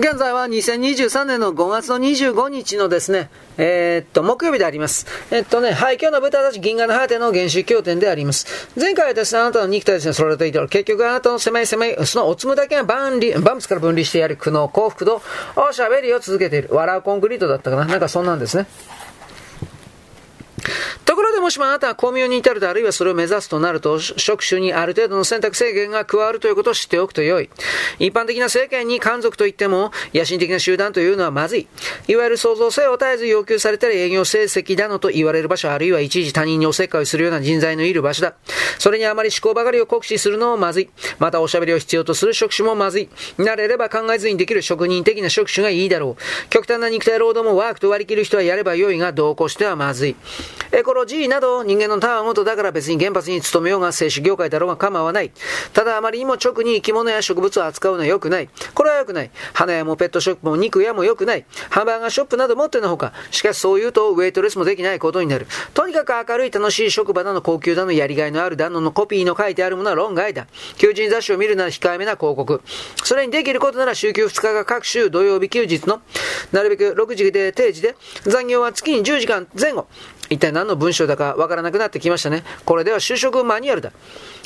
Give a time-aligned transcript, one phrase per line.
[0.00, 3.28] 現在は2023年の5月の25日のですね、
[3.58, 5.06] えー、っと、木曜日であります。
[5.30, 8.46] えっとね、はい、今日の豚たち銀河の果ての原始経典であります。
[8.80, 15.20] 前回はですね、あなたの肉体ですね、それといて結局あなたの狭い狭い、そのおつむだけが万里、万物から分離してやる苦悩、幸福度、
[15.54, 16.70] おしゃべりを続けている。
[16.72, 18.66] 笑うコンクリートだったかななんかそんなんですね。
[21.50, 27.50] もしもあなたが巧妙に至るとあるいはそれを目指すとなると、職種にある程度の選択制限が加わるということを知っておくと良い。
[27.98, 31.66] 一般的な政権に漢族といっても、野心的な集団というのはまずい。
[32.06, 38.36] いわゆる創造性を絶えず要求されたり営業成績だのと言われる場所、あるいは一時他人におせっかいをするような人材のいる場所だ。
[38.78, 40.90] それにあまり思考ばかりを酷使するのもまずい。
[41.18, 43.08] またおしゃべりを必要とする職種もまずい。
[43.38, 46.48] 慣れれば考えずにできる職人的な職種がいいだろう。
[46.48, 50.16] 極端な肉体労働もワークと割り切る人はやれば良いが、同行してはまずい。
[50.72, 55.32] エコロジーなど人間のターンごとだから別に原発に勤めようが製紙業界だろうが構わない。
[55.72, 58.48] ただあまりにも直に生き物や植物を扱うのは良くない。
[58.74, 59.30] これは良くない。
[59.52, 61.44] 花屋もペットショップも肉屋も良くない。
[61.70, 63.12] ハンバーガーショップなど持ってのほか。
[63.30, 65.46] しかしそう言うとウェイトレスもできないことになる。
[65.74, 70.46] とにかく明るい楽しい職場だの高級だのやりがいのあるだののコピーの書いてあるものは論外だ。
[70.76, 72.62] 求人雑誌を見るなら控えめな広告。
[73.04, 76.00] それにできることなら週休2日が各週土曜日休日の、
[76.52, 79.86] なるべく6時で定時で、残業は月に10時間前後。
[80.30, 82.44] 一体何の文章だかわからなくなってきましたね。
[82.64, 83.92] これでは就職マニュアルだ。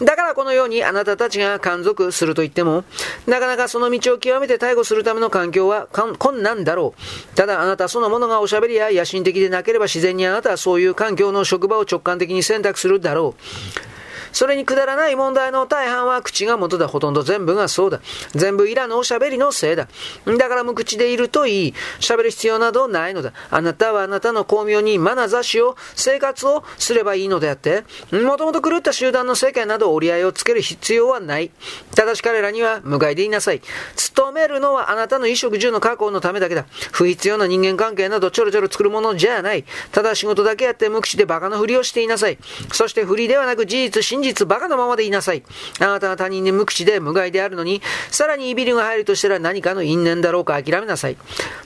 [0.00, 2.84] だからこのようにあなたたちが感続すると言っても、
[3.26, 7.36] なかなかその道を極めて逮捕するための環境は困難だろう。
[7.36, 13.95] ただあなたそのものがおしゃべりや野心的でなければ自然にあなたはそういう環境の職場を直感的に選択するだろう。
[14.36, 16.88] それにくだらない問題の大半は口が元だ。
[16.88, 18.02] ほとんど全部がそうだ。
[18.34, 19.88] 全部いらぬおしゃべりのせいだ。
[20.26, 21.74] だから無口でいるといい。
[22.00, 23.32] 喋る必要などないのだ。
[23.50, 31.50] あなたはあなたの巧妙に眼差しを、生活をすればいいのであって、もともと狂った集団の世界など折り合いをつける必要はない。
[31.94, 33.62] ただし彼らには無害でいなさい。
[33.94, 36.66] 勤めるのはあなたの衣食住の確保のためだけだ。
[36.92, 39.64] 不必要な人間関係などちょろちょろ作るものじゃない。
[39.92, 42.36] ただ仕事だけやって無口で馬鹿のふりをしていなさい。
[42.70, 45.42] そして不利ではなく事実、真実、実バカなままでいなさい。
[45.78, 51.16] あなたは他人に無口で無害であるのに、さらにいびりが入るとしたら何かの因縁だろうか諦めなさい。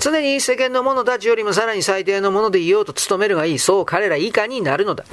[0.00, 3.58] 常に世間の者たちよりもさらに最低のものでいようと努めるがいい。
[3.58, 5.04] そう彼ら以下になるのだ。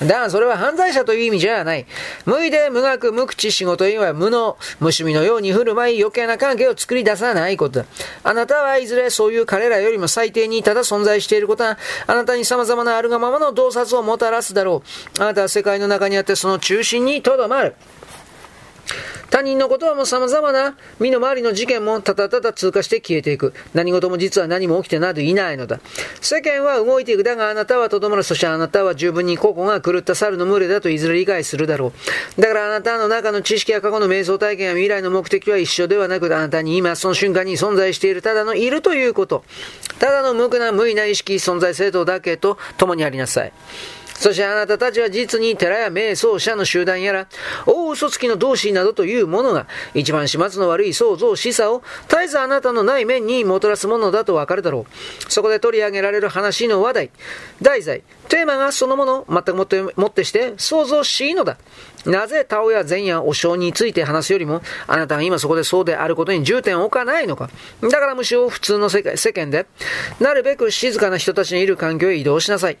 [0.00, 1.86] だがそれは犯罪者という意味じゃない。
[2.24, 7.86] 無意で無学無口仕事には無能、無趣味のように振る舞い余計な関係を作り出さないことだ。
[8.24, 14.82] あなたはいずれそういう彼らよりも最低にただ存在していることは、あなたに様々なあるがままの洞察をもたらすだろ
[15.18, 15.22] う。
[15.22, 17.74] あなたは世界の中にあってその中心にとどまる。
[19.30, 23.52] 他人のことはもう様々な身の回りの事件もただただ通過して消えていく。
[23.74, 25.80] 何事も実は何も起きてなどいないのだ。
[26.22, 27.22] 世間は動いていく。
[27.24, 28.22] だがあなたはとどまる。
[28.22, 31.92] そしてあなたは十分に個々が狂った猿の群れだといずれ理解するだろ
[32.38, 32.40] う。
[32.40, 39.44] だからあなたの中の知識や過去の瞑想体験や未来の目的は一緒ではなく、あなたに今その瞬間に存在しているただのいるということ。
[39.98, 43.52] ただの無垢な無意な意識、存在正当だけと共にありなさい。
[44.18, 47.28] そしてあなたたちは実に寺や瞑想者の集団やら、
[47.66, 55.32] 大嘘つきの同士などというものが、一番始末の悪い創造示唆を、絶えずあなたのない面にもたらすものだとわかるだろう。
[55.32, 57.10] そこで取り上げられる話の話題、
[57.62, 61.56] 題材、テーマがそのもの、全くもってもってして想像しいのだ。
[62.04, 67.50] なぜタオや善やお正について話すよりも、あなたが今そこでそうであることに重点を置かないのか。
[67.82, 69.66] だからむしろ普通の世界世間で、
[70.18, 72.78] なるべく静かな人たちのいる環境へ移動しなさい。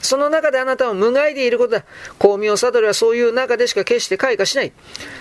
[0.00, 1.84] その中であなたは無害でいることだ。
[2.18, 4.72] 巧妙悟りはそういう中でしか決して開花しない。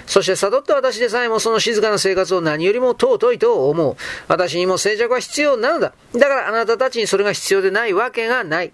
[0.05, 3.95] そして悟った私でさえもその静かな生活を何よりも尊いと思う。
[4.27, 5.93] 私にも静寂は必要なのだ。
[6.13, 8.71] だからあなたたちにそれが必要でないわけがない。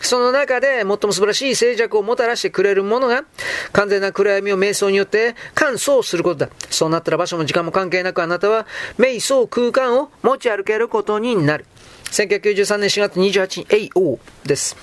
[0.00, 3.24] その中で最も素晴らしい静寂をもたらしてくれるものが、
[3.72, 6.50] 完全な暗闇を瞑想によって乾燥することだ。
[6.70, 8.66] そうなったら場所も時間も関係なくあなたは
[8.98, 11.64] 瞑想空間を持ち歩けることになる。
[12.10, 14.76] 1993年4月28日 AO です。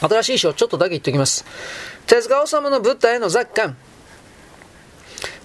[0.00, 1.44] 新しい章ちょっとだけ言っておきます。
[2.06, 3.76] 手塚治虫のブッダへの雑感。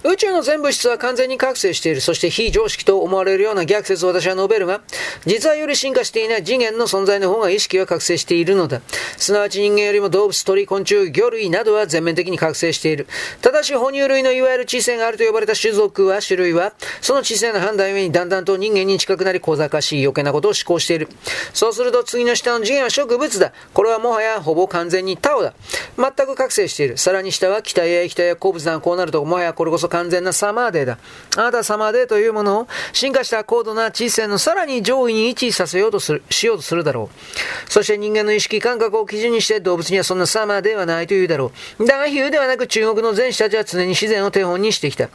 [0.02, 2.00] 宇宙の全物質は完全に覚醒している。
[2.00, 4.80] そして非常識と思われるような逆説を私は述べるが、
[5.26, 8.80] 実はより進化していない次元の存在の方が意識は覚醒しているのだ。
[9.18, 13.08] すなわち人間よりも動物、鳥、昆虫、魚類などは全面的に覚醒している。
[13.42, 16.72] ただし哺乳類のいわゆる知性があると呼ばれた種族は、種類は、
[17.02, 21.08] その知性の判断ゆえにだんだんと人間に近くなり小賢しい余計なことを思考している。
[21.52, 23.52] そうすると次の下の次元は植物だ。
[23.74, 25.52] これはもはやほぼ完全にタオだ。
[25.98, 26.96] 全く覚醒している。
[26.96, 28.80] さらに下は気体や液体や鉱物だ。
[28.80, 30.98] こうなるともはやこれこそ完全なサマーデーだ。
[31.36, 37.70] あなたはサマーデーというものを進化した高度な知性のさらに上位に位置させようとする、しようとするだろう。
[37.70, 41.84] そして人間の意識感覚を基準にして動物にはそんなサマーデーはないというだろう。
[41.84, 45.08] だが比喩ではなく中国の全士たちは常に自然を手本にしてきた。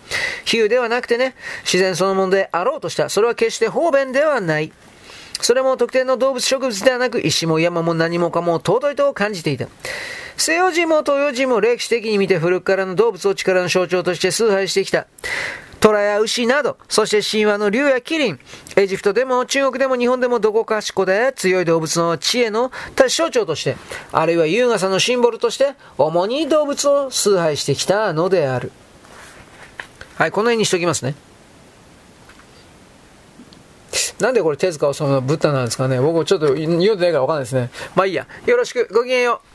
[0.46, 3.10] 比喩ではなくてね、自然そのものであろうとした。
[3.10, 4.72] それは決して方便ではない。
[5.42, 9.68] それも特定の動物植物ではなく、石も山も何もかも尊いと感じていた。
[10.38, 15.08] 西洋人も東洋人も歴史的に見て古くからの動物を力の象徴として崇拝してきた。
[15.80, 18.40] 虎や牛など、そして神話の竜や麒麟、
[18.76, 22.72] エジプトでも中国でも日本でもどこかしこで強い動物の知恵の
[23.08, 23.78] 象徴として、
[24.12, 28.72] あるいは優雅さのシンボルとして、主に動物を崇拝してきたのである。
[30.16, 31.14] はい、この辺にしときますね。
[34.20, 37.70] なんでこれ手塚治虫のブッダなんですかね僕ちょっと読んでないからわかんないですね。
[37.96, 38.28] まあいいや。
[38.46, 38.88] よろしく。
[38.92, 39.55] ごきげんよう。